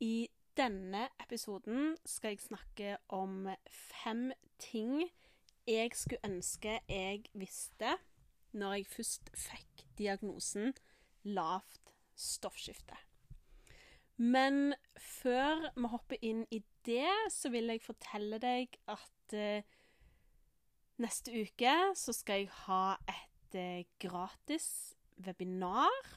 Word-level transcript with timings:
I 0.00 0.28
denne 0.56 1.08
episoden 1.20 1.96
skal 2.08 2.34
jeg 2.34 2.44
snakke 2.44 2.96
om 3.08 3.48
fem 3.68 4.30
ting 4.58 5.10
jeg 5.68 5.92
skulle 5.94 6.24
ønske 6.24 6.78
jeg 6.88 7.28
visste 7.36 7.98
når 8.56 8.80
jeg 8.80 8.86
først 8.90 9.30
fikk 9.36 9.84
diagnosen 9.98 10.72
lavt 11.28 11.92
stoffskifte. 12.16 12.96
Men 14.16 14.74
før 14.98 15.68
vi 15.76 15.90
hopper 15.92 16.24
inn 16.26 16.42
i 16.52 16.62
det, 16.84 17.12
så 17.32 17.52
vil 17.52 17.70
jeg 17.72 17.84
fortelle 17.84 18.40
deg 18.42 18.74
at 18.90 19.36
eh, 19.36 19.68
neste 21.00 21.32
uke 21.44 21.76
så 21.96 22.12
skal 22.16 22.42
jeg 22.42 22.50
ha 22.66 22.96
et 23.08 23.56
eh, 23.56 23.86
gratis 24.02 24.96
webinar. 25.24 26.10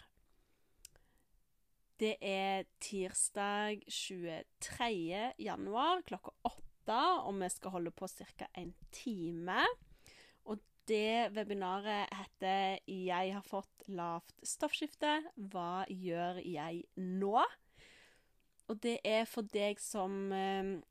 Det 2.03 2.17
er 2.19 2.65
tirsdag 2.83 3.85
23. 3.87 4.89
januar 5.39 6.01
klokka 6.03 6.33
åtte, 6.49 6.97
og 7.23 7.37
vi 7.39 7.47
skal 7.53 7.71
holde 7.77 7.93
på 7.95 8.09
ca. 8.11 8.49
en 8.59 8.73
time. 8.91 9.61
Og 10.43 10.59
det 10.89 11.31
webinaret 11.31 12.11
heter 12.11 12.79
'Jeg 12.87 13.33
har 13.33 13.41
fått 13.47 13.87
lavt 13.87 14.35
stoffskifte. 14.43 15.23
Hva 15.37 15.85
gjør 15.87 16.43
jeg 16.43 16.83
nå?' 16.97 17.47
Og 18.67 18.83
det 18.83 18.99
er 19.05 19.23
for 19.23 19.41
deg 19.41 19.79
som 19.79 20.31
eh, 20.33 20.81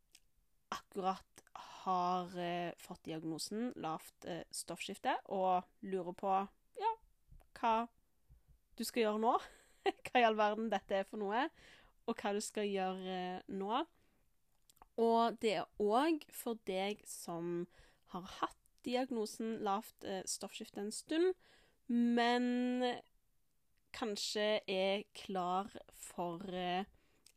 akkurat 0.70 1.44
har 1.84 2.38
eh, 2.38 2.72
fått 2.78 3.04
diagnosen 3.04 3.74
lavt 3.76 4.24
eh, 4.24 4.44
stoffskifte 4.50 5.18
og 5.28 5.62
lurer 5.82 6.12
på 6.12 6.48
ja, 6.80 6.94
hva 7.60 7.86
du 8.78 8.84
skal 8.84 9.02
gjøre 9.02 9.20
nå. 9.20 9.40
hva 10.08 10.20
i 10.20 10.26
all 10.26 10.38
verden 10.38 10.70
dette 10.72 11.00
er 11.00 11.08
for 11.08 11.20
noe, 11.22 11.46
og 12.06 12.18
hva 12.18 12.32
du 12.34 12.40
skal 12.44 12.68
gjøre 12.68 13.18
eh, 13.18 13.52
nå. 13.52 13.84
Og 15.02 15.38
det 15.40 15.56
er 15.60 15.82
òg 15.82 16.26
for 16.34 16.60
deg 16.68 17.00
som 17.08 17.64
har 18.12 18.26
hatt 18.40 18.58
diagnosen 18.84 19.60
lavt 19.64 20.04
eh, 20.04 20.24
stoffskifte 20.28 20.82
en 20.82 20.92
stund, 20.94 21.32
men 21.88 22.84
kanskje 23.92 24.62
er 24.70 25.04
klar 25.16 25.70
for 25.92 26.42
eh, 26.56 26.88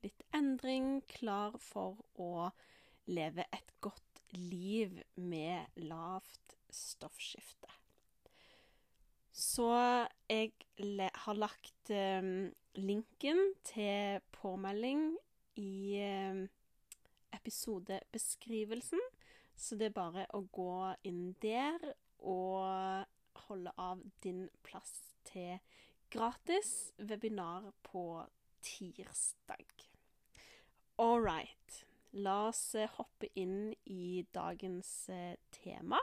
litt 0.06 0.26
endring, 0.36 1.00
klar 1.10 1.56
for 1.62 2.02
å 2.22 2.50
leve 3.06 3.46
et 3.54 3.74
godt 3.84 4.22
liv 4.36 4.98
med 5.16 5.80
lavt 5.86 6.56
stoffskifte. 6.74 7.72
Så 9.36 9.70
jeg 10.30 10.54
har 10.80 11.38
lagt 11.38 11.90
um, 11.90 12.52
linken 12.76 13.40
til 13.64 14.20
påmelding 14.36 15.18
i 15.56 16.00
um, 16.04 16.48
episodebeskrivelsen. 17.34 19.00
Så 19.56 19.76
det 19.80 19.90
er 19.90 19.96
bare 19.96 20.26
å 20.36 20.44
gå 20.52 20.94
inn 21.08 21.36
der 21.42 21.80
og 22.20 23.06
holde 23.48 23.72
av 23.80 24.02
din 24.24 24.48
plass 24.64 25.16
til 25.28 25.60
gratis 26.12 26.92
webinar 26.98 27.72
på 27.84 28.26
tirsdag. 28.66 29.66
All 30.98 31.22
right. 31.24 31.86
La 32.16 32.46
oss 32.48 32.76
eh, 32.76 32.88
hoppe 32.96 33.28
inn 33.36 33.74
i 33.92 34.24
dagens 34.34 35.10
eh, 35.12 35.36
tema. 35.52 36.00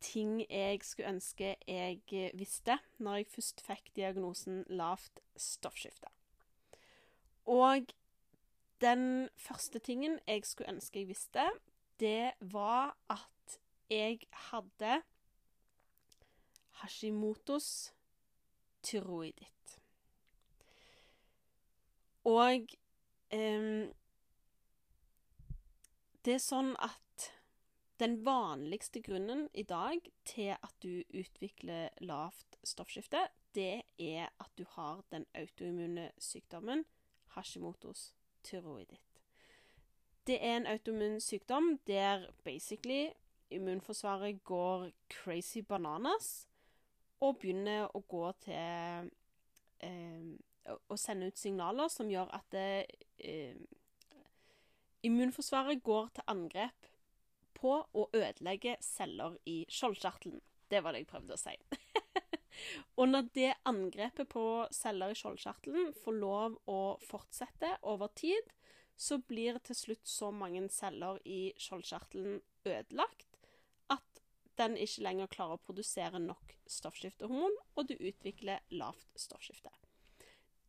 Ting 0.00 0.44
jeg 0.50 0.82
skulle 0.86 1.08
ønske 1.10 1.56
jeg 1.66 2.02
eh, 2.12 2.30
visste 2.38 2.78
når 2.98 3.16
jeg 3.16 3.30
først 3.34 3.62
fikk 3.66 3.90
diagnosen 3.96 4.64
lavt 4.68 5.20
stoffskifte. 5.36 6.10
Og 7.48 7.90
den 8.80 9.28
første 9.36 9.78
tingen 9.78 10.20
jeg 10.26 10.44
skulle 10.46 10.72
ønske 10.76 11.00
jeg 11.00 11.08
visste, 11.08 11.50
det 12.00 12.32
var 12.40 12.96
at 13.10 13.58
jeg 13.90 14.20
hadde 14.30 15.02
Hashimotos 16.78 17.94
tyroiditt. 18.82 19.78
Og 22.24 22.68
eh, 23.30 23.88
det 26.24 26.34
er 26.36 26.42
sånn 26.44 26.74
at 26.84 27.30
den 27.98 28.24
vanligste 28.24 29.02
grunnen 29.02 29.48
i 29.54 29.62
dag 29.62 29.98
til 30.24 30.54
at 30.54 30.74
du 30.82 31.02
utvikler 31.14 31.88
lavt 32.00 32.58
stoffskifte, 32.64 33.26
det 33.54 33.82
er 33.98 34.28
at 34.40 34.50
du 34.58 34.64
har 34.70 35.02
den 35.10 35.26
autoimmune 35.34 36.10
sykdommen 36.18 36.84
Hashimotos 37.34 38.14
tyroiditt. 38.44 39.22
Det 40.26 40.44
er 40.44 40.56
en 40.56 40.66
autoimmun 40.66 41.20
sykdom 41.20 41.78
der 41.86 42.26
basically 42.44 43.08
immunforsvaret 43.50 44.44
går 44.44 44.90
crazy 45.08 45.58
bananas 45.58 46.48
og 47.20 47.38
begynner 47.38 47.88
å 47.96 48.02
gå 48.08 48.32
til 48.44 49.10
eh, 49.80 50.28
Å 50.68 50.96
sende 51.00 51.30
ut 51.30 51.38
signaler 51.40 51.88
som 51.88 52.10
gjør 52.12 52.28
at 52.36 52.44
det, 52.52 52.86
eh, 53.24 53.56
Immunforsvaret 55.02 55.82
går 55.82 56.10
til 56.14 56.28
angrep 56.28 56.87
på 57.60 57.74
å 57.82 58.08
ødelegge 58.14 58.76
celler 58.84 59.38
i 59.48 59.60
skjoldkjertelen. 59.70 60.40
Det 60.68 60.82
var 60.84 60.94
det 60.94 61.04
jeg 61.04 61.10
prøvde 61.10 61.36
å 61.36 61.40
si. 61.40 61.54
og 62.98 63.08
når 63.08 63.30
det 63.34 63.50
angrepet 63.68 64.30
på 64.32 64.44
celler 64.74 65.14
i 65.14 65.18
skjoldkjertelen 65.18 65.94
får 66.02 66.18
lov 66.20 66.58
å 66.70 66.80
fortsette 67.08 67.76
over 67.88 68.12
tid, 68.18 68.52
så 68.98 69.20
blir 69.22 69.60
til 69.62 69.78
slutt 69.78 70.10
så 70.10 70.32
mange 70.34 70.64
celler 70.74 71.20
i 71.24 71.52
skjoldkjertelen 71.62 72.40
ødelagt 72.66 73.38
at 73.94 74.22
den 74.58 74.74
ikke 74.76 75.04
lenger 75.06 75.30
klarer 75.30 75.58
å 75.58 75.62
produsere 75.62 76.18
nok 76.18 76.56
stoffskiftehormon, 76.68 77.54
og 77.78 77.88
du 77.88 77.94
utvikler 77.94 78.64
lavt 78.74 79.06
stoffskifte. 79.16 79.70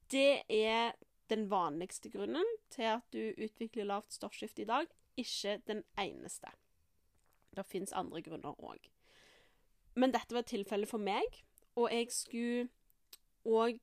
Det 0.09 0.45
er 0.45 0.93
den 1.29 1.49
vanligste 1.49 2.09
grunnen 2.13 2.45
til 2.73 2.87
at 2.93 3.05
du 3.13 3.33
utvikler 3.37 3.89
lavt 3.89 4.13
stoffskifte 4.13 4.63
i 4.63 4.69
dag, 4.69 4.89
ikke 5.17 5.59
den 5.67 5.83
eneste. 5.99 6.53
Det 7.55 7.65
fins 7.65 7.93
andre 7.93 8.21
grunner 8.21 8.55
òg. 8.59 8.89
Men 9.95 10.13
dette 10.13 10.35
var 10.35 10.45
tilfellet 10.47 10.89
for 10.89 11.01
meg, 11.01 11.41
og 11.75 11.89
jeg 11.91 12.11
skulle 12.11 12.69
òg 13.45 13.79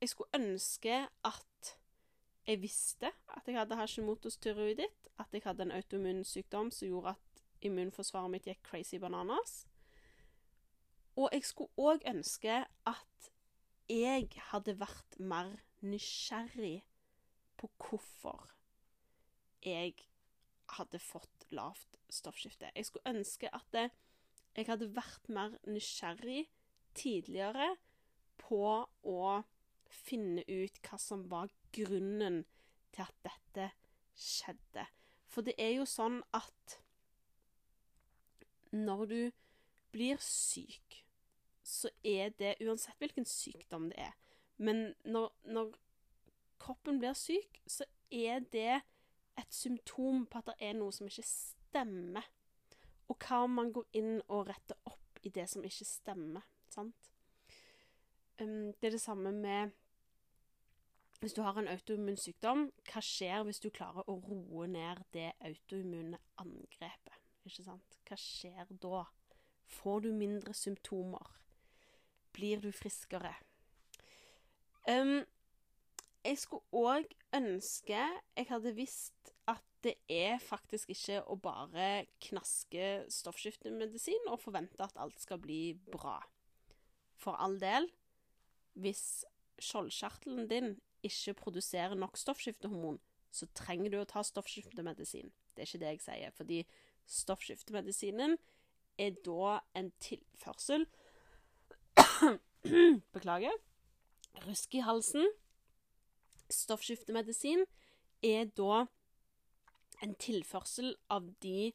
Jeg 0.00 0.08
skulle 0.08 0.38
ønske 0.38 1.08
at 1.26 1.70
jeg 2.46 2.60
visste 2.62 3.10
at 3.34 3.48
jeg 3.48 3.58
hadde 3.58 3.76
hashimotos 3.76 4.36
tyroiditt, 4.38 5.08
at 5.18 5.26
jeg 5.32 5.42
hadde 5.44 5.62
en 5.62 5.72
autoimmun 5.74 6.24
sykdom 6.24 6.70
som 6.70 6.88
gjorde 6.88 7.16
at 7.16 7.42
immunforsvaret 7.66 8.30
mitt 8.30 8.46
gikk 8.46 8.62
crazy 8.62 9.00
bananas. 9.02 9.66
Og 11.16 11.28
jeg 11.32 11.44
skulle 11.44 11.74
òg 11.76 12.06
ønske 12.06 12.60
at 12.86 13.30
jeg 13.90 14.30
hadde 14.52 14.76
vært 14.80 15.18
mer 15.18 15.50
nysgjerrig 15.80 16.84
på 17.58 17.70
hvorfor 17.76 18.52
jeg 19.64 19.94
hadde 20.78 21.00
fått 21.02 21.37
lavt 21.54 21.98
stoffskifte. 22.12 22.70
Jeg 22.74 22.86
skulle 22.86 23.14
ønske 23.16 23.50
at 23.54 23.78
jeg 23.78 24.66
hadde 24.66 24.90
vært 24.96 25.28
mer 25.32 25.54
nysgjerrig 25.68 26.48
tidligere 26.98 27.74
på 28.40 28.62
å 29.06 29.22
finne 29.88 30.44
ut 30.48 30.80
hva 30.84 30.98
som 31.00 31.24
var 31.30 31.52
grunnen 31.74 32.42
til 32.94 33.04
at 33.04 33.18
dette 33.24 33.70
skjedde. 34.18 34.86
For 35.28 35.46
det 35.46 35.54
er 35.60 35.76
jo 35.78 35.88
sånn 35.88 36.20
at 36.36 36.78
når 38.74 39.04
du 39.08 39.20
blir 39.92 40.20
syk, 40.24 41.02
så 41.64 41.90
er 42.04 42.32
det 42.40 42.56
uansett 42.64 42.96
hvilken 43.00 43.28
sykdom 43.28 43.90
det 43.92 44.08
er, 44.08 44.16
men 44.58 44.94
når, 45.04 45.30
når, 45.46 45.74
kroppen 46.58 46.98
blir 46.98 47.14
syk, 47.14 47.60
så 47.70 47.86
er 48.10 48.40
det 48.52 48.80
et 49.38 49.54
symptom 49.54 50.26
på 50.26 50.40
at 50.40 50.50
det 50.52 50.56
er 50.68 50.78
noe 50.78 50.94
som 50.94 51.08
ikke 51.08 51.26
stemmer. 51.26 52.26
Og 53.08 53.16
hva 53.22 53.42
om 53.46 53.58
man 53.60 53.72
går 53.72 53.86
inn 54.00 54.16
og 54.26 54.48
retter 54.50 54.78
opp 54.88 55.20
i 55.24 55.32
det 55.32 55.46
som 55.50 55.64
ikke 55.64 55.86
stemmer? 55.88 56.44
Sant? 56.72 57.12
Um, 58.38 58.72
det 58.78 58.90
er 58.90 58.96
det 58.98 59.02
samme 59.02 59.32
med 59.34 59.76
hvis 61.18 61.34
du 61.34 61.40
har 61.42 61.56
en 61.58 61.66
autoimmun 61.68 62.16
sykdom, 62.16 62.68
hva 62.86 63.00
skjer 63.02 63.42
hvis 63.42 63.58
du 63.58 63.72
klarer 63.74 64.06
å 64.06 64.20
roe 64.22 64.68
ned 64.70 65.00
det 65.16 65.32
autoimmune 65.42 66.20
angrepet? 66.38 67.16
Ikke 67.48 67.64
sant? 67.66 67.96
Hva 68.06 68.18
skjer 68.22 68.68
da? 68.78 69.00
Får 69.80 70.04
du 70.04 70.12
mindre 70.14 70.54
symptomer? 70.54 71.32
Blir 72.32 72.62
du 72.62 72.70
friskere? 72.70 73.34
Um, 74.86 75.24
jeg 76.24 76.38
skulle 76.40 76.64
òg 76.72 77.12
ønske 77.36 77.98
jeg 77.98 78.48
hadde 78.48 78.74
visst 78.76 79.32
at 79.48 79.62
det 79.86 79.94
er 80.10 80.40
faktisk 80.42 80.90
ikke 80.92 81.20
å 81.30 81.36
bare 81.40 82.06
knaske 82.24 82.88
stoffskiftemedisin 83.14 84.28
og 84.32 84.40
forvente 84.42 84.82
at 84.82 84.98
alt 84.98 85.20
skal 85.22 85.38
bli 85.40 85.78
bra. 85.92 86.18
For 87.18 87.38
all 87.38 87.56
del, 87.62 87.86
hvis 88.74 89.24
skjoldkjertelen 89.62 90.50
din 90.50 90.74
ikke 91.06 91.36
produserer 91.38 91.94
nok 91.98 92.18
stoffskiftehormon, 92.18 92.98
så 93.30 93.46
trenger 93.54 93.92
du 93.92 94.00
å 94.00 94.08
ta 94.08 94.24
stoffskiftemedisin. 94.26 95.30
Det 95.54 95.62
er 95.62 95.70
ikke 95.70 95.82
det 95.82 95.92
jeg 95.92 96.04
sier, 96.04 96.34
fordi 96.34 96.60
stoffskiftemedisinen 97.08 98.36
er 98.98 99.14
da 99.24 99.58
en 99.78 99.92
tilførsel 100.02 100.88
Beklager. 103.14 103.54
Rusk 104.46 104.74
i 104.74 104.82
halsen. 104.82 105.26
Stoffskiftemedisin 106.52 107.64
er 108.24 108.48
da 108.56 108.86
en 110.02 110.14
tilførsel 110.14 110.94
av 111.10 111.26
de 111.42 111.72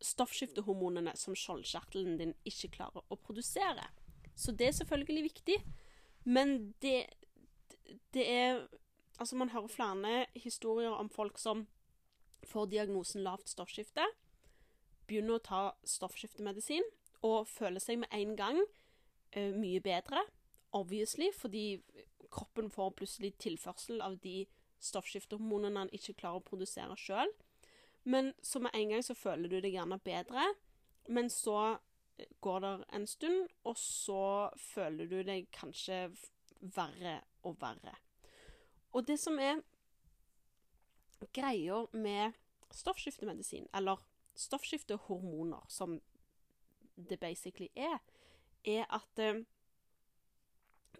stoffskiftehormonene 0.00 1.12
som 1.18 1.36
skjoldkjertelen 1.36 2.16
din 2.20 2.34
ikke 2.48 2.70
klarer 2.78 3.04
å 3.08 3.18
produsere. 3.20 3.90
Så 4.34 4.54
det 4.56 4.70
er 4.70 4.78
selvfølgelig 4.78 5.26
viktig, 5.28 5.58
men 6.24 6.72
det 6.82 7.08
det 8.14 8.28
er 8.28 8.68
Altså, 9.20 9.36
man 9.36 9.50
hører 9.52 9.66
flere 9.66 10.26
historier 10.34 10.90
om 10.90 11.10
folk 11.10 11.38
som 11.38 11.66
får 12.48 12.70
diagnosen 12.72 13.20
lavt 13.20 13.50
stoffskifte, 13.52 14.06
begynner 15.06 15.36
å 15.36 15.42
ta 15.44 15.60
stoffskiftemedisin 15.84 16.86
og 17.20 17.44
føler 17.50 17.84
seg 17.84 18.00
med 18.00 18.08
en 18.16 18.32
gang 18.38 18.60
uh, 19.36 19.52
mye 19.52 19.82
bedre, 19.84 20.22
obviously, 20.72 21.28
fordi 21.36 21.82
kroppen 22.30 22.70
får 22.70 22.96
plutselig 22.98 23.34
tilførsel 23.42 24.02
av 24.04 24.18
de 24.24 24.44
stoffskiftehormonene 24.80 25.84
han 25.84 25.94
ikke 25.96 26.16
klarer 26.22 26.40
å 26.40 26.46
produsere 26.46 26.96
sjøl. 26.98 27.30
Men 28.08 28.32
så 28.42 28.62
med 28.64 28.74
en 28.74 28.94
gang 28.94 29.04
så 29.04 29.16
føler 29.18 29.50
du 29.50 29.58
deg 29.60 29.74
gjerne 29.74 30.00
bedre, 30.04 30.46
men 31.12 31.28
så 31.32 31.56
eh, 32.18 32.28
går 32.40 32.60
det 32.64 32.70
en 32.96 33.06
stund, 33.06 33.50
og 33.64 33.76
så 33.78 34.22
føler 34.56 35.10
du 35.10 35.18
deg 35.26 35.50
kanskje 35.54 36.06
verre 36.60 37.20
og 37.44 37.58
verre. 37.60 37.96
Og 38.96 39.06
det 39.06 39.18
som 39.20 39.38
er 39.38 39.60
greia 41.36 41.84
med 41.92 42.38
stoffskiftemedisin, 42.72 43.68
eller 43.74 44.00
stoffskiftehormoner, 44.34 45.66
som 45.68 46.00
det 46.96 47.20
basically 47.20 47.68
er, 47.76 48.00
er 48.64 48.86
at 48.88 49.18
eh, 49.18 49.44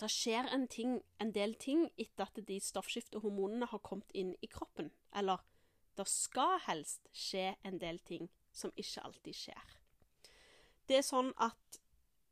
det 0.00 0.08
skjer 0.12 0.48
en, 0.54 0.66
ting, 0.70 0.98
en, 1.20 1.32
del 1.36 1.54
ting 1.60 1.86
etter 2.00 2.28
at 2.28 2.40
de 2.48 2.56
stoffskiftehormonene 2.62 3.68
har 3.70 3.82
kommet 3.84 4.12
inn 4.16 4.32
i 4.40 4.48
kroppen. 4.50 4.90
Eller 5.16 5.42
det 5.98 6.06
skal 6.08 6.58
helst 6.66 7.10
skje 7.12 7.52
en 7.66 7.80
del 7.82 8.00
ting 8.06 8.30
som 8.52 8.72
ikke 8.80 9.04
alltid 9.04 9.36
skjer. 9.36 9.74
Det 10.88 10.98
er 10.98 11.06
sånn 11.06 11.34
at 11.38 11.80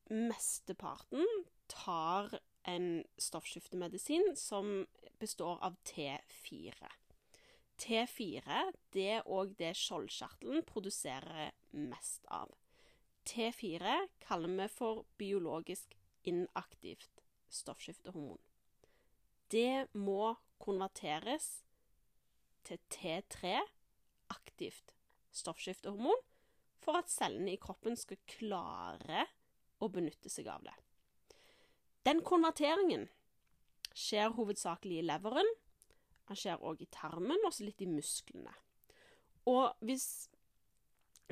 mesteparten 0.09 1.27
tar 1.71 2.33
en 2.69 3.05
stoffskiftemedisin 3.21 4.33
som 4.37 4.87
består 5.21 5.61
av 5.65 5.77
T4. 5.89 6.89
T4 7.79 8.63
det 8.97 9.07
er 9.19 9.29
òg 9.31 9.55
det 9.61 9.75
skjoldkjertelen 9.79 10.65
produserer 10.67 11.53
mest 11.77 12.27
av. 12.35 12.51
T4 13.29 13.95
kaller 14.25 14.57
vi 14.57 14.69
for 14.73 15.05
biologisk 15.21 15.95
inaktivt 16.27 17.18
stoffskiftehormon. 17.53 18.41
Det 19.49 19.89
må 19.97 20.35
konverteres 20.61 21.63
til 22.69 22.81
T3, 22.93 23.55
aktivt 24.35 24.93
stoffskiftehormon, 25.33 26.21
for 26.79 27.01
at 27.01 27.11
cellene 27.11 27.55
i 27.55 27.61
kroppen 27.61 27.97
skal 27.99 28.21
klare 28.29 29.25
å 29.81 29.89
benytte 29.93 30.31
seg 30.33 30.51
av 30.53 30.65
det. 30.67 30.75
Den 32.07 32.23
konverteringen 32.25 33.09
skjer 33.97 34.33
hovedsakelig 34.37 35.01
i 35.01 35.07
leveren. 35.07 35.49
Den 36.29 36.39
skjer 36.39 36.63
òg 36.65 36.83
i 36.85 36.91
tarmen, 36.93 37.41
og 37.45 37.61
litt 37.65 37.83
i 37.85 37.89
musklene. 37.91 38.53
Og 39.49 39.73
hvis 39.85 40.29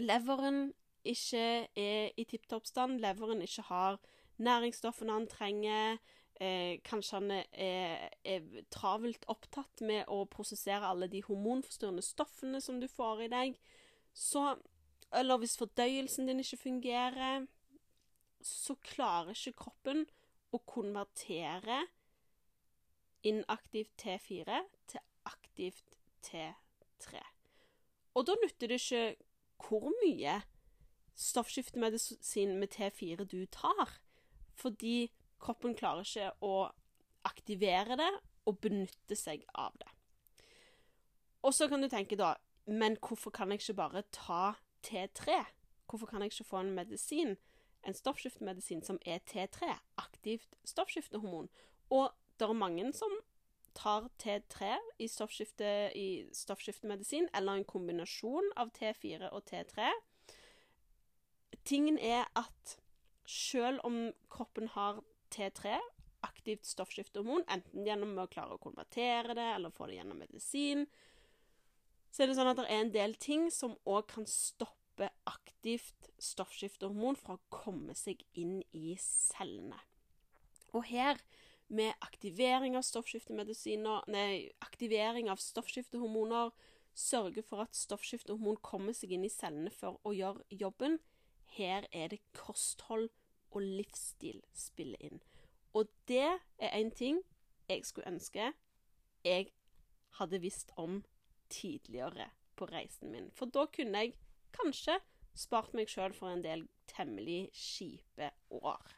leveren 0.00 0.70
ikke 1.06 1.68
er 1.78 2.12
i 2.18 2.24
tipp 2.28 2.46
topp 2.50 2.66
stand, 2.68 3.00
leveren 3.04 3.44
ikke 3.44 3.66
har 3.70 3.98
næringsstoffene 4.42 5.12
han 5.12 5.26
trenger, 5.30 5.98
eh, 6.40 6.78
kanskje 6.84 7.20
han 7.20 7.30
er, 7.30 8.08
er, 8.24 8.46
travelt 8.70 9.24
opptatt 9.32 9.80
med 9.80 10.04
å 10.12 10.24
prosessere 10.30 10.88
alle 10.88 11.08
de 11.12 11.22
hormonforstyrrende 11.26 12.04
stoffene 12.04 12.60
som 12.60 12.80
du 12.80 12.88
får 12.88 13.26
i 13.26 13.32
deg, 13.32 13.60
så 14.12 14.56
Eller 15.14 15.38
hvis 15.38 15.54
fordøyelsen 15.56 16.26
din 16.26 16.40
ikke 16.42 16.56
fungerer, 16.56 17.44
så 18.42 18.74
klarer 18.82 19.30
ikke 19.30 19.52
kroppen 19.62 20.00
å 20.50 20.58
konvertere 20.66 21.76
inaktivt 23.22 23.94
T4 24.02 24.58
til 24.90 25.00
aktivt 25.30 25.94
T3. 26.26 27.22
Og 28.14 28.26
da 28.26 28.34
nytter 28.42 28.72
det 28.72 28.80
ikke 28.80 29.16
hvor 29.62 29.90
mye 30.02 30.40
stoffskiftemedisin 31.16 32.58
med 32.60 32.74
T4 32.74 33.24
du 33.24 33.46
tar, 33.46 33.96
fordi 34.56 35.10
kroppen 35.42 35.76
klarer 35.76 36.06
ikke 36.06 36.32
å 36.44 36.68
aktivere 37.28 37.98
det 37.98 38.12
og 38.46 38.60
benytte 38.62 39.18
seg 39.18 39.44
av 39.54 39.74
det. 39.80 39.90
Og 41.46 41.54
så 41.54 41.68
kan 41.70 41.82
du 41.82 41.88
tenke 41.90 42.18
da, 42.18 42.34
men 42.66 42.96
hvorfor 42.98 43.30
kan 43.34 43.52
jeg 43.52 43.62
ikke 43.62 43.80
bare 43.82 44.02
ta 44.14 44.56
T3? 44.86 45.42
Hvorfor 45.86 46.10
kan 46.10 46.22
jeg 46.22 46.32
ikke 46.32 46.48
få 46.48 46.64
en 46.64 46.74
medisin 46.74 47.36
en 47.86 47.94
stoffskiftemedisin 47.94 48.82
som 48.82 48.98
er 49.06 49.18
T3, 49.18 49.78
aktivt 49.96 50.48
stoffskiftehormon. 50.64 51.48
Og 51.90 52.10
det 52.38 52.48
er 52.48 52.52
mange 52.52 52.92
som 52.92 53.12
tar 53.74 54.08
T3 54.22 54.76
i, 54.98 55.08
stoffskifte, 55.08 55.90
i 55.94 56.26
stoffskiftemedisin, 56.32 57.28
eller 57.34 57.52
en 57.52 57.68
kombinasjon 57.68 58.50
av 58.56 58.72
T4 58.78 59.30
og 59.30 59.44
T3. 59.50 59.92
Tingen 61.64 61.98
er 61.98 62.24
at 62.34 62.78
selv 63.30 63.82
om 63.86 63.98
kroppen 64.32 64.70
har 64.74 65.02
T3, 65.34 65.76
aktivt 66.26 66.66
stoffskiftehormon, 66.66 67.44
enten 67.52 67.86
gjennom 67.86 68.16
å 68.18 68.28
klare 68.30 68.56
å 68.56 68.62
konvertere 68.62 69.34
det, 69.36 69.46
eller 69.56 69.74
få 69.74 69.88
det 69.90 69.98
gjennom 69.98 70.18
medisin, 70.22 70.86
så 72.10 72.22
er 72.22 72.30
det 72.30 72.36
sånn 72.38 72.50
at 72.50 72.60
det 72.60 72.68
er 72.70 72.84
en 72.84 72.94
del 72.94 73.14
ting 73.20 73.48
som 73.52 73.76
òg 73.84 74.06
kan 74.14 74.26
stoppe 74.30 75.10
aktivt 75.28 76.08
stoffskiftehormon 76.22 77.18
fra 77.20 77.36
å 77.36 77.44
komme 77.52 77.94
seg 77.98 78.22
inn 78.38 78.62
i 78.72 78.94
cellene. 79.00 79.78
Og 80.72 80.86
her, 80.88 81.20
med 81.68 81.92
aktivering 82.04 82.76
av 82.78 82.86
nei, 84.06 84.52
aktivering 84.62 85.28
av 85.32 85.42
stoffskiftehormoner, 85.42 86.54
sørge 86.96 87.42
for 87.44 87.66
at 87.66 87.76
stoffskiftehormon 87.76 88.56
kommer 88.64 88.96
seg 88.96 89.12
inn 89.12 89.26
i 89.26 89.32
cellene 89.32 89.72
for 89.74 90.00
å 90.06 90.14
gjøre 90.16 90.46
jobben. 90.48 90.96
Her 91.46 91.86
er 91.92 92.08
det 92.08 92.20
kosthold 92.32 93.08
og 93.50 93.62
livsstil 93.62 94.42
spiller 94.54 95.00
inn. 95.00 95.22
Og 95.72 95.88
det 96.08 96.38
er 96.58 96.72
en 96.72 96.90
ting 96.90 97.22
jeg 97.68 97.84
skulle 97.84 98.08
ønske 98.08 98.52
jeg 99.26 99.52
hadde 100.18 100.40
visst 100.40 100.70
om 100.76 101.04
tidligere 101.50 102.30
på 102.56 102.64
reisen 102.64 103.10
min. 103.10 103.30
For 103.30 103.46
da 103.46 103.66
kunne 103.66 103.98
jeg 103.98 104.14
kanskje 104.54 104.98
spart 105.36 105.74
meg 105.74 105.90
sjøl 105.90 106.14
for 106.16 106.30
en 106.30 106.44
del 106.44 106.66
temmelig 106.88 107.50
kjipe 107.52 108.30
år. 108.50 108.94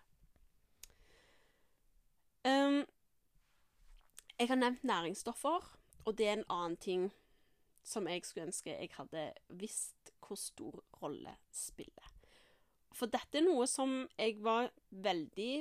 Um, 2.45 2.85
jeg 4.38 4.49
har 4.49 4.61
nevnt 4.61 4.85
næringsstoffer, 4.85 5.78
og 6.05 6.19
det 6.19 6.28
er 6.28 6.37
en 6.38 6.50
annen 6.50 6.76
ting 6.76 7.09
som 7.83 8.09
jeg 8.09 8.25
skulle 8.25 8.47
ønske 8.47 8.71
jeg 8.71 8.93
hadde 8.93 9.33
visst 9.49 10.12
hvor 10.21 10.37
stor 10.37 10.85
rolle 11.02 11.37
spiller. 11.52 12.17
For 12.99 13.11
dette 13.11 13.38
er 13.38 13.47
noe 13.47 13.67
som 13.71 14.00
jeg 14.19 14.40
var 14.43 14.73
veldig 14.90 15.52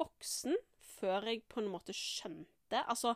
voksen 0.00 0.56
før 0.96 1.28
jeg 1.28 1.44
på 1.50 1.60
en 1.60 1.72
måte 1.72 1.94
skjønte 1.96 2.80
Altså, 2.88 3.12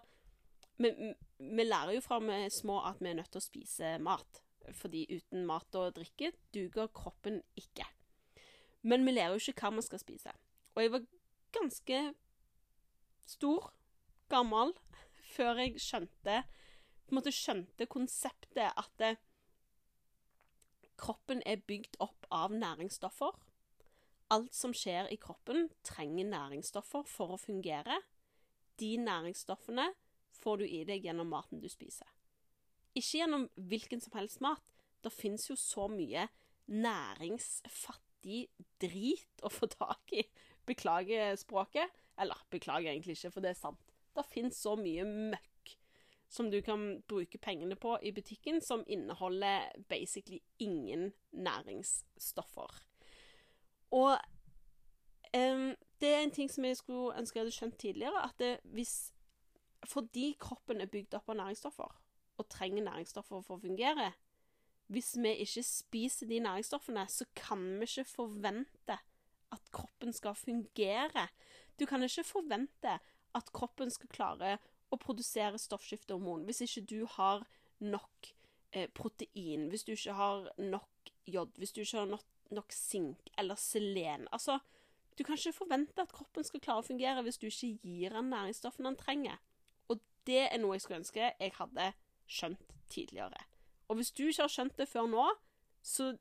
vi, 0.80 0.92
vi 1.40 1.64
lærer 1.64 1.96
jo 1.96 2.02
fra 2.04 2.20
vi 2.22 2.36
er 2.36 2.52
små 2.54 2.78
at 2.86 3.00
vi 3.00 3.10
er 3.10 3.18
nødt 3.18 3.32
til 3.32 3.40
å 3.40 3.48
spise 3.48 3.96
mat 4.04 4.42
fordi 4.76 5.06
uten 5.10 5.46
mat 5.48 5.74
og 5.74 5.96
drikke 5.96 6.28
duger 6.54 6.90
kroppen 6.94 7.40
ikke. 7.58 7.86
Men 8.86 9.02
vi 9.06 9.16
lærer 9.16 9.34
jo 9.34 9.50
ikke 9.50 9.66
hva 9.66 9.78
vi 9.78 9.82
skal 9.82 10.02
spise. 10.02 10.34
Og 10.76 10.82
jeg 10.84 10.92
var 10.94 11.06
ganske 11.56 12.02
stor, 13.26 13.72
gammel, 14.30 14.74
før 15.34 15.64
jeg 15.64 15.80
skjønte 15.82 16.42
på 17.10 17.14
en 17.14 17.18
måte 17.18 17.34
skjønte 17.34 17.88
konseptet 17.90 18.70
at 18.78 18.90
det, 19.02 19.14
kroppen 21.00 21.40
er 21.48 21.62
bygd 21.66 21.96
opp 22.04 22.28
av 22.30 22.52
næringsstoffer. 22.54 23.34
Alt 24.30 24.54
som 24.54 24.74
skjer 24.76 25.08
i 25.10 25.18
kroppen, 25.18 25.68
trenger 25.82 26.28
næringsstoffer 26.30 27.06
for 27.10 27.34
å 27.34 27.40
fungere. 27.40 27.96
De 28.78 28.94
næringsstoffene 29.02 29.88
får 30.40 30.60
du 30.60 30.66
i 30.68 30.84
deg 30.86 31.04
gjennom 31.04 31.32
maten 31.32 31.60
du 31.60 31.68
spiser. 31.70 32.06
Ikke 32.94 33.20
gjennom 33.20 33.48
hvilken 33.70 34.02
som 34.02 34.14
helst 34.14 34.40
mat. 34.44 34.62
Det 35.02 35.12
fins 35.12 35.48
jo 35.50 35.56
så 35.58 35.88
mye 35.90 36.28
næringsfattig 36.70 38.44
drit 38.82 39.42
å 39.42 39.50
få 39.50 39.66
tak 39.72 40.14
i. 40.14 40.24
Beklager 40.68 41.34
språket. 41.40 41.90
Eller 42.20 42.38
beklager 42.52 42.92
egentlig 42.92 43.16
ikke, 43.16 43.32
for 43.34 43.42
det 43.42 43.54
er 43.54 43.58
sant. 43.58 43.80
Det 44.14 44.26
fins 44.28 44.58
så 44.60 44.76
mye 44.78 45.06
møkk 45.08 45.74
som 46.30 46.50
du 46.52 46.60
kan 46.62 47.00
bruke 47.10 47.40
pengene 47.42 47.74
på 47.80 47.96
i 48.06 48.12
butikken, 48.14 48.60
som 48.62 48.84
inneholder 48.86 49.72
basically 49.90 50.38
ingen 50.62 51.10
næringsstoffer. 51.32 52.89
Og 53.90 54.12
um, 55.36 55.70
det 56.00 56.12
er 56.14 56.22
en 56.22 56.34
ting 56.34 56.50
som 56.50 56.64
jeg 56.64 56.78
skulle 56.78 57.16
ønske 57.18 57.38
jeg 57.38 57.44
hadde 57.44 57.56
skjønt 57.56 57.78
tidligere, 57.78 58.24
at 58.24 58.38
det, 58.38 58.58
hvis 58.64 59.12
Fordi 59.88 60.36
kroppen 60.40 60.80
er 60.80 60.90
bygd 60.92 61.14
opp 61.16 61.30
av 61.32 61.36
næringsstoffer, 61.36 61.94
og 62.38 62.48
trenger 62.48 62.84
næringsstoffer 62.84 63.40
for 63.40 63.56
å 63.56 63.62
fungere 63.62 64.12
Hvis 64.92 65.14
vi 65.16 65.34
ikke 65.44 65.62
spiser 65.62 66.26
de 66.26 66.40
næringsstoffene, 66.40 67.06
så 67.08 67.24
kan 67.34 67.62
vi 67.78 67.88
ikke 67.88 68.04
forvente 68.04 68.98
at 69.50 69.70
kroppen 69.74 70.12
skal 70.12 70.34
fungere. 70.34 71.28
Du 71.80 71.86
kan 71.86 72.02
ikke 72.02 72.24
forvente 72.24 72.98
at 73.34 73.52
kroppen 73.52 73.90
skal 73.90 74.10
klare 74.10 74.58
å 74.90 74.98
produsere 74.98 75.58
stoffskiftehormon 75.58 76.44
hvis 76.46 76.62
ikke 76.66 76.84
du 76.90 77.06
har 77.06 77.44
nok 77.80 78.30
eh, 78.72 78.88
protein, 78.94 79.68
hvis 79.70 79.86
du 79.86 79.92
ikke 79.94 80.16
har 80.18 80.50
nok 80.58 81.12
jod, 81.26 81.54
hvis 81.58 81.72
du 81.72 81.80
ikke 81.82 82.02
har 82.02 82.10
nok, 82.10 82.26
nok 82.54 82.72
sink 82.74 83.30
eller 83.38 83.58
selen. 83.60 84.26
Altså, 84.32 84.58
du 85.18 85.24
kan 85.24 85.36
ikke 85.36 85.52
forvente 85.52 86.02
at 86.02 86.12
kroppen 86.12 86.44
skal 86.46 86.62
klare 86.64 86.82
å 86.82 86.86
fungere 86.86 87.22
hvis 87.26 87.38
du 87.40 87.48
ikke 87.50 87.74
gir 87.82 88.16
han 88.16 88.30
næringsstoffene 88.32 88.92
han 88.92 88.98
trenger. 89.00 89.38
Og 89.90 90.00
det 90.26 90.46
er 90.46 90.58
noe 90.62 90.76
jeg 90.76 90.84
skulle 90.84 91.02
ønske 91.02 91.26
jeg 91.28 91.54
hadde 91.58 91.92
skjønt 92.30 92.74
tidligere. 92.90 93.46
Og 93.90 93.98
hvis 93.98 94.12
du 94.14 94.26
ikke 94.26 94.46
har 94.46 94.52
skjønt 94.54 94.78
det 94.78 94.88
før 94.88 95.08
nå, 95.10 95.26
så 95.82 96.12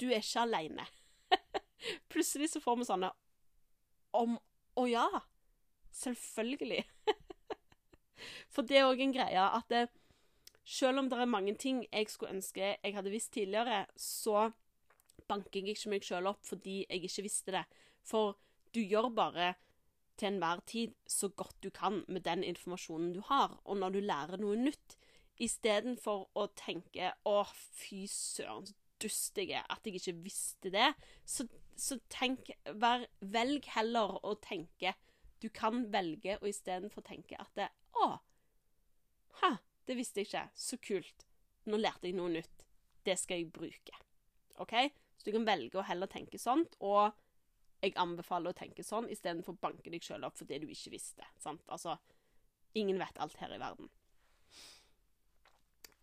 du 0.00 0.06
er 0.08 0.22
ikke 0.22 0.44
aleine. 0.44 0.86
Plutselig 2.12 2.52
så 2.52 2.62
får 2.62 2.80
vi 2.80 2.88
sånne 2.88 3.12
om 4.16 4.38
Å 4.76 4.84
ja! 4.88 5.06
Selvfølgelig. 5.96 6.82
For 8.52 8.64
det 8.68 8.76
er 8.76 8.88
òg 8.88 9.00
en 9.00 9.14
greie 9.14 9.40
at 9.40 9.68
det, 9.72 9.86
selv 10.64 11.00
om 11.00 11.08
det 11.08 11.18
er 11.20 11.30
mange 11.30 11.54
ting 11.60 11.80
jeg 11.86 12.10
skulle 12.12 12.36
ønske 12.36 12.74
jeg 12.74 12.94
hadde 12.96 13.12
visst 13.12 13.32
tidligere, 13.32 13.86
så 13.96 14.50
banker 15.28 15.62
jeg 15.62 15.76
ikke 15.76 15.92
meg 15.92 16.06
sjøl 16.06 16.28
opp 16.30 16.44
fordi 16.46 16.82
jeg 16.84 17.06
ikke 17.08 17.26
visste 17.26 17.54
det. 17.58 17.64
For 18.06 18.36
du 18.74 18.80
gjør 18.82 19.10
bare 19.16 19.54
til 20.16 20.32
enhver 20.32 20.62
tid 20.66 20.94
så 21.06 21.28
godt 21.28 21.58
du 21.64 21.70
kan 21.70 22.02
med 22.08 22.24
den 22.24 22.44
informasjonen 22.44 23.12
du 23.14 23.20
har. 23.28 23.60
Og 23.64 23.76
når 23.76 23.96
du 23.96 24.00
lærer 24.00 24.40
noe 24.40 24.56
nytt, 24.56 24.96
istedenfor 25.36 26.30
å 26.34 26.46
tenke 26.56 27.12
'Å, 27.24 27.44
fy 27.52 28.06
søren, 28.08 28.66
så 28.66 28.74
dust 29.00 29.36
jeg 29.36 29.50
er 29.52 29.66
at 29.68 29.84
jeg 29.84 29.98
ikke 30.00 30.22
visste 30.24 30.70
det', 30.72 30.94
så, 31.24 31.44
så 31.76 31.98
tenk 32.08 32.50
vær, 32.72 33.06
Velg 33.20 33.68
heller 33.76 34.16
å 34.24 34.34
tenke 34.40 34.94
Du 35.42 35.50
kan 35.52 35.92
velge 35.92 36.38
å 36.40 36.48
istedenfor 36.48 37.04
tenke 37.04 37.36
at 37.38 37.52
det, 37.54 37.68
'Å, 37.92 38.18
ha, 39.42 39.56
det 39.86 39.96
visste 39.96 40.20
jeg 40.20 40.30
ikke. 40.30 40.48
Så 40.54 40.78
kult. 40.80 41.26
Nå 41.66 41.76
lærte 41.76 42.08
jeg 42.08 42.16
noe 42.16 42.32
nytt. 42.32 42.64
Det 43.04 43.18
skal 43.18 43.42
jeg 43.42 43.52
bruke.' 43.52 44.00
OK? 44.56 44.72
Du 45.26 45.32
kan 45.34 45.46
velge 45.46 45.80
å 45.80 45.86
heller 45.86 46.06
tenke 46.10 46.38
sånt, 46.38 46.76
og 46.78 47.10
jeg 47.82 47.96
anbefaler 48.00 48.52
å 48.52 48.56
tenke 48.56 48.84
sånn 48.86 49.08
istedenfor 49.10 49.56
å 49.56 49.62
banke 49.66 49.90
deg 49.90 50.04
sjøl 50.04 50.24
opp 50.26 50.38
for 50.38 50.48
det 50.48 50.60
du 50.62 50.68
ikke 50.70 50.94
visste. 50.94 51.26
Sant? 51.42 51.64
Altså, 51.72 51.96
ingen 52.78 53.00
vet 53.02 53.18
alt 53.18 53.34
her 53.42 53.52
i 53.52 53.60
verden. 53.60 53.90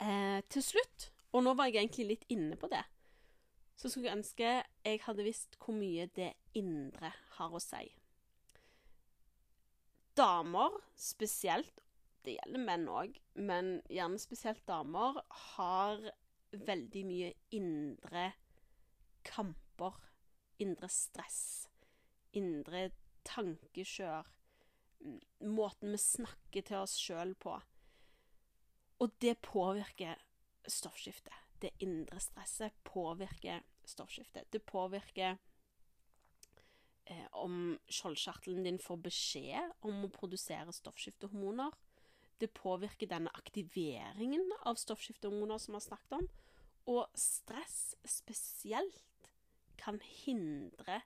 Eh, 0.04 0.42
til 0.52 0.66
slutt, 0.66 1.10
og 1.32 1.46
nå 1.46 1.54
var 1.56 1.72
jeg 1.72 1.80
egentlig 1.80 2.10
litt 2.10 2.26
inne 2.34 2.60
på 2.60 2.68
det, 2.72 2.84
så 3.80 3.90
skulle 3.90 4.10
jeg 4.10 4.20
ønske 4.20 4.50
jeg 4.84 5.02
hadde 5.06 5.26
visst 5.26 5.58
hvor 5.62 5.76
mye 5.78 6.10
det 6.16 6.34
indre 6.60 7.14
har 7.38 7.56
å 7.56 7.62
si. 7.64 7.88
Damer 10.20 10.76
spesielt, 11.00 11.80
det 12.24 12.36
gjelder 12.36 12.68
menn 12.68 12.86
òg, 12.92 13.16
men 13.40 13.78
gjerne 13.92 14.20
spesielt 14.22 14.62
damer, 14.70 15.24
har 15.56 16.04
veldig 16.54 17.04
mye 17.08 17.32
indre 17.56 18.28
kamper. 19.28 20.00
Indre 20.64 20.90
stress. 20.92 21.70
Indre 22.38 22.90
tankekjør. 23.28 24.30
Måten 25.44 25.92
vi 25.92 26.00
snakker 26.00 26.66
til 26.68 26.84
oss 26.84 26.96
sjøl 27.00 27.34
på. 27.36 27.58
Og 29.04 29.16
det 29.22 29.38
påvirker 29.44 30.20
stoffskiftet. 30.68 31.36
Det 31.60 31.74
indre 31.84 32.20
stresset 32.20 32.76
påvirker 32.88 33.64
stoffskiftet. 33.88 34.48
Det 34.52 34.64
påvirker 34.66 35.38
eh, 37.06 37.28
om 37.32 37.78
skjoldkjertelen 37.92 38.64
din 38.68 38.80
får 38.80 39.02
beskjed 39.08 39.74
om 39.88 40.06
å 40.06 40.12
produsere 40.14 40.76
stoffskiftehormoner. 40.76 41.76
Det 42.40 42.52
påvirker 42.56 43.08
denne 43.12 43.32
aktiveringen 43.38 44.50
av 44.68 44.80
stoffskiftehormoner 44.80 45.62
som 45.62 45.74
vi 45.74 45.80
har 45.80 45.88
snakket 45.88 46.18
om. 46.20 46.30
Og 46.90 47.08
stress 47.16 47.96
spesielt 48.06 49.30
kan 49.80 50.00
hindre 50.04 51.02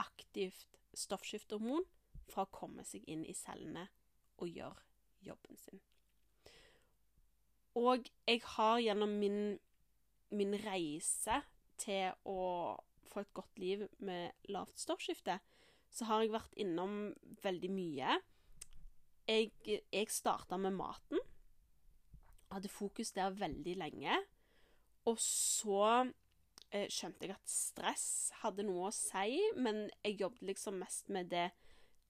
aktivt 0.00 0.78
stoffskiftehormon 0.96 1.84
fra 2.32 2.46
å 2.46 2.52
komme 2.52 2.84
seg 2.86 3.04
inn 3.10 3.24
i 3.28 3.36
cellene 3.36 3.86
og 4.40 4.48
gjøre 4.48 4.86
jobben 5.22 5.58
sin. 5.60 5.82
Og 7.78 8.08
jeg 8.28 8.42
har 8.56 8.80
gjennom 8.84 9.14
min, 9.20 9.58
min 10.32 10.56
reise 10.64 11.38
til 11.80 12.12
å 12.28 12.76
få 13.08 13.22
et 13.22 13.34
godt 13.36 13.60
liv 13.60 13.86
med 14.04 14.48
lavt 14.52 14.80
stoffskifte, 14.80 15.38
så 15.92 16.08
har 16.08 16.22
jeg 16.22 16.32
vært 16.32 16.60
innom 16.60 17.12
veldig 17.44 17.70
mye. 17.72 18.18
Jeg, 19.28 19.52
jeg 19.68 20.12
starta 20.12 20.56
med 20.60 20.76
maten. 20.76 21.20
Hadde 22.52 22.72
fokus 22.72 23.12
der 23.16 23.32
veldig 23.36 23.76
lenge. 23.80 24.16
Og 25.10 25.18
så 25.18 25.82
eh, 26.70 26.88
skjønte 26.92 27.26
jeg 27.26 27.34
at 27.34 27.50
stress 27.50 28.08
hadde 28.42 28.66
noe 28.66 28.88
å 28.90 28.94
si, 28.94 29.38
men 29.58 29.86
jeg 30.04 30.20
jobbet 30.22 30.48
liksom 30.52 30.80
mest 30.82 31.10
med 31.12 31.30
det, 31.32 31.48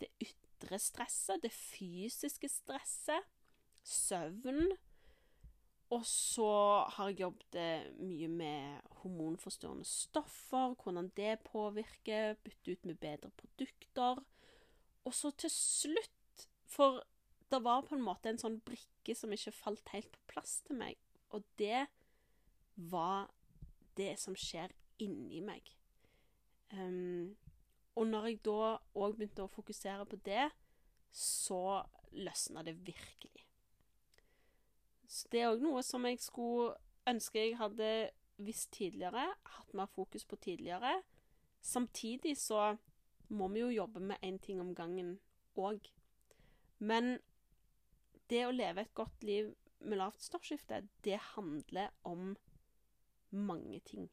det 0.03 0.11
ytre 0.23 0.79
stresset, 0.83 1.43
det 1.45 1.53
fysiske 1.55 2.51
stresset, 2.53 3.29
søvn. 3.83 4.75
Og 5.93 6.05
så 6.09 6.51
har 6.95 7.11
jeg 7.11 7.21
jobbet 7.21 7.57
eh, 7.61 7.89
mye 8.01 8.29
med 8.33 8.93
hormonforstyrrende 9.03 9.89
stoffer, 9.89 10.77
hvordan 10.81 11.11
det 11.19 11.39
påvirker, 11.49 12.39
bytte 12.45 12.77
ut 12.77 12.87
med 12.89 13.01
bedre 13.01 13.33
produkter. 13.41 14.23
Og 15.05 15.17
så 15.17 15.33
til 15.37 15.53
slutt, 15.53 16.47
for 16.69 17.03
det 17.53 17.61
var 17.65 17.83
på 17.85 17.97
en 17.97 18.05
måte 18.05 18.31
en 18.31 18.41
sånn 18.41 18.61
brikke 18.65 19.17
som 19.17 19.33
ikke 19.35 19.53
falt 19.53 19.93
helt 19.93 20.09
på 20.15 20.23
plass 20.33 20.61
til 20.65 20.79
meg, 20.81 20.97
og 21.33 21.45
det 21.61 21.87
var 22.75 23.31
det 23.97 24.14
som 24.21 24.37
skjer 24.38 24.73
inni 25.02 25.41
meg. 25.45 25.67
Um, 26.73 27.37
og 27.97 28.07
når 28.09 28.26
jeg 28.31 28.43
da 28.47 28.76
òg 28.97 29.17
begynte 29.19 29.45
å 29.45 29.52
fokusere 29.52 30.07
på 30.09 30.17
det, 30.25 30.49
så 31.12 31.83
løsna 32.17 32.64
det 32.64 32.79
virkelig. 32.87 33.45
Så 35.09 35.29
det 35.33 35.43
er 35.43 35.52
òg 35.52 35.61
noe 35.61 35.83
som 35.85 36.07
jeg 36.09 36.23
skulle 36.25 36.73
ønske 37.09 37.43
jeg 37.43 37.59
hadde 37.61 37.88
visst 38.43 38.71
tidligere, 38.73 39.26
hatt 39.57 39.75
mer 39.76 39.91
fokus 39.93 40.25
på 40.25 40.38
tidligere. 40.41 41.02
Samtidig 41.61 42.37
så 42.41 42.76
må 43.29 43.49
vi 43.52 43.61
jo 43.61 43.69
jobbe 43.73 44.00
med 44.00 44.25
én 44.25 44.38
ting 44.41 44.61
om 44.61 44.75
gangen 44.75 45.19
òg. 45.57 45.85
Men 46.79 47.19
det 48.31 48.47
å 48.47 48.55
leve 48.55 48.87
et 48.87 48.95
godt 48.95 49.25
liv 49.25 49.52
med 49.81 49.99
lavt 50.00 50.23
stoffskifte, 50.23 50.83
det 51.05 51.19
handler 51.35 51.93
om 52.09 52.33
mange 53.33 53.81
ting. 53.89 54.09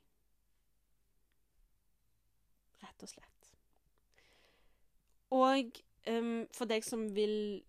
Rett 2.84 3.04
og 3.04 3.12
slett. 3.12 3.52
Og 5.36 5.82
um, 6.10 6.46
for 6.56 6.70
deg 6.70 6.86
som 6.86 7.06
vil 7.16 7.62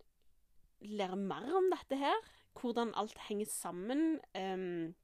lære 0.80 1.16
mer 1.16 1.50
om 1.58 1.68
dette 1.72 1.98
her, 2.00 2.28
hvordan 2.56 2.94
alt 2.98 3.18
henger 3.28 3.48
sammen. 3.50 4.20
Um, 4.34 4.94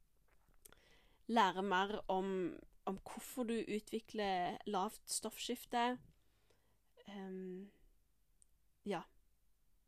lære 1.27 1.63
mer 1.63 1.99
om, 2.07 2.55
om, 2.85 2.99
hvorfor 3.03 3.43
du 3.43 3.53
utvikler 3.53 4.57
lavt 4.65 5.01
stoffskifte. 5.05 5.97
Um, 7.07 7.69
ja. 8.85 9.01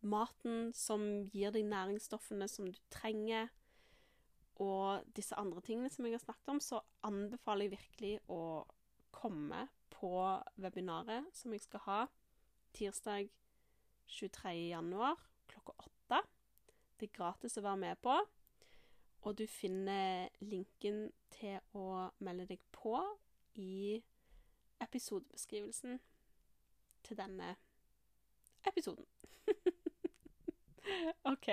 maten 0.01 0.71
som 0.73 1.01
gir 1.27 1.51
deg 1.51 1.65
næringsstoffene 1.67 2.47
som 2.47 2.67
du 2.67 2.77
trenger, 2.91 3.49
og 4.59 5.05
disse 5.15 5.37
andre 5.39 5.61
tingene 5.63 5.89
som 5.91 6.05
jeg 6.05 6.17
har 6.17 6.23
snakket 6.23 6.51
om, 6.51 6.59
så 6.59 6.81
anbefaler 7.07 7.67
jeg 7.67 7.77
virkelig 7.77 8.15
å 8.31 8.41
komme 9.15 9.67
på 9.93 10.11
webinaret 10.59 11.27
som 11.35 11.53
jeg 11.55 11.63
skal 11.63 11.83
ha 11.85 11.99
tirsdag 12.75 13.29
23. 14.09 14.51
januar 14.69 15.15
klokka 15.49 15.73
åtte. 15.77 16.21
Det 16.99 17.09
er 17.09 17.15
gratis 17.15 17.57
å 17.57 17.63
være 17.63 17.81
med 17.85 18.01
på. 18.03 18.15
Og 19.21 19.35
du 19.37 19.45
finner 19.47 20.29
linken 20.39 21.09
til 21.33 21.59
å 21.75 22.09
melde 22.23 22.47
deg 22.53 22.61
på 22.75 22.95
i 23.59 23.99
episodebeskrivelsen 24.79 25.99
til 27.03 27.19
denne 27.19 27.55
episoden. 28.67 29.05
OK. 31.31 31.51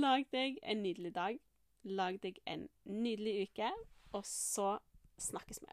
Lag 0.00 0.24
deg 0.32 0.58
en 0.62 0.82
nydelig 0.82 1.14
dag. 1.14 1.38
Lag 1.82 2.16
deg 2.22 2.38
en 2.46 2.68
nydelig 2.84 3.48
uke. 3.48 3.70
Og 4.12 4.24
så 4.26 4.78
snakkes 5.18 5.60
vi. 5.62 5.72